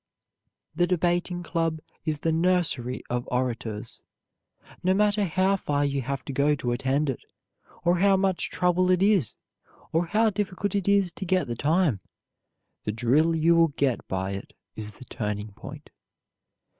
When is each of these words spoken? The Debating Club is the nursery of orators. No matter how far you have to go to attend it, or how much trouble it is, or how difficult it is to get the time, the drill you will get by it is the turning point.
The 0.75 0.87
Debating 0.87 1.43
Club 1.43 1.79
is 2.05 2.21
the 2.21 2.31
nursery 2.31 3.03
of 3.11 3.27
orators. 3.31 4.01
No 4.81 4.95
matter 4.95 5.25
how 5.25 5.57
far 5.57 5.85
you 5.85 6.01
have 6.01 6.25
to 6.25 6.33
go 6.33 6.55
to 6.55 6.71
attend 6.71 7.07
it, 7.07 7.19
or 7.83 7.99
how 7.99 8.17
much 8.17 8.49
trouble 8.49 8.89
it 8.89 9.03
is, 9.03 9.35
or 9.91 10.07
how 10.07 10.31
difficult 10.31 10.73
it 10.73 10.87
is 10.87 11.11
to 11.11 11.23
get 11.23 11.45
the 11.45 11.55
time, 11.55 11.99
the 12.83 12.91
drill 12.91 13.35
you 13.35 13.55
will 13.55 13.67
get 13.77 14.07
by 14.07 14.31
it 14.31 14.53
is 14.75 14.97
the 14.97 15.05
turning 15.05 15.49
point. 15.53 15.91